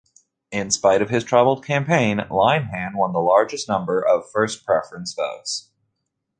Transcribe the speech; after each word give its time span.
In 0.51 0.71
spite 0.71 1.03
of 1.03 1.11
his 1.11 1.23
troubled 1.23 1.63
campaign, 1.63 2.21
Lenihan 2.31 2.95
won 2.97 3.13
the 3.13 3.19
largest 3.19 3.69
number 3.69 4.01
of 4.01 4.27
first-preference 4.31 5.13
votes. 5.13 5.69